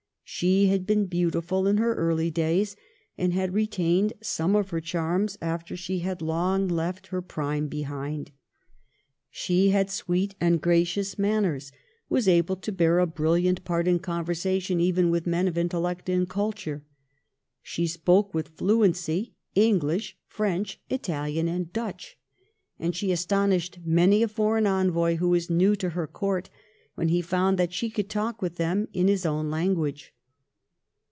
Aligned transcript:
She 0.33 0.67
had 0.67 0.87
been 0.87 1.07
beautiful 1.07 1.67
in 1.67 1.75
her 1.77 1.93
early 1.93 2.31
days, 2.31 2.77
and 3.17 3.33
had 3.33 3.53
retained 3.53 4.13
some 4.21 4.55
of 4.55 4.69
her 4.69 4.79
charms 4.79 5.37
after 5.41 5.75
she 5.75 5.99
had 5.99 6.21
long 6.21 6.69
left 6.69 7.07
her 7.07 7.21
prime 7.21 7.67
behind. 7.67 8.31
She 9.29 9.69
had 9.69 9.91
sweet 9.91 10.33
and 10.39 10.61
gracious 10.61 11.19
manners; 11.19 11.73
was 12.07 12.29
able 12.29 12.55
to 12.55 12.71
bear 12.71 12.97
a 12.99 13.05
brilliant 13.05 13.65
part 13.65 13.89
in 13.89 13.99
conversation 13.99 14.79
even 14.79 15.11
with 15.11 15.27
men 15.27 15.49
of 15.49 15.57
intellect 15.57 16.07
and 16.07 16.27
culture. 16.29 16.85
She 17.61 17.85
spoke 17.85 18.33
with 18.33 18.55
fluency 18.55 19.35
English, 19.53 20.17
French, 20.27 20.79
Italian, 20.89 21.49
and 21.49 21.73
Dutch, 21.73 22.17
and 22.79 22.95
she 22.95 23.11
aston 23.11 23.51
ished 23.51 23.85
many 23.85 24.23
a 24.23 24.29
foreign 24.29 24.65
envoy, 24.65 25.17
who 25.17 25.27
was 25.27 25.49
new 25.49 25.75
to 25.75 25.89
her 25.89 26.07
court, 26.07 26.49
when 26.95 27.09
he 27.09 27.21
found 27.21 27.57
that 27.59 27.73
she 27.73 27.89
could 27.89 28.09
talk 28.09 28.41
with 28.41 28.57
him 28.57 28.87
in 28.93 29.09
his 29.09 29.25
own 29.25 29.51
language. 29.51 30.13